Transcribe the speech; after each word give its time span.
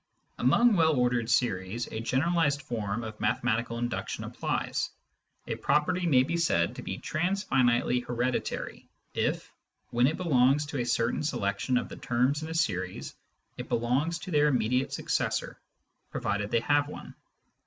Among 0.39 0.75
well 0.75 0.95
ordered 0.99 1.29
series, 1.29 1.85
a 1.91 1.99
generalised 1.99 2.63
form 2.63 3.03
of 3.03 3.19
mathematical 3.19 3.77
induction 3.77 4.23
applies. 4.23 4.89
A 5.45 5.53
property 5.53 6.07
may 6.07 6.23
be 6.23 6.37
said 6.37 6.75
to 6.77 6.81
be" 6.81 6.97
transfinitely 6.97 7.99
hereditary" 7.99 8.89
if, 9.29 9.53
when 9.91 10.07
it 10.07 10.17
belongs 10.17 10.65
to 10.65 10.79
a 10.79 10.87
certain 10.87 11.21
selection 11.21 11.77
of 11.77 11.87
the 11.87 11.97
terms 11.97 12.41
in 12.41 12.49
a 12.49 12.55
series, 12.55 13.13
it 13.57 13.69
belongs 13.69 14.17
to 14.17 14.31
their 14.31 14.47
immediate 14.47 14.91
successor 14.91 15.61
pro 16.09 16.21
vided 16.21 16.49
they 16.49 16.61
have 16.61 16.87
one. 16.87 17.13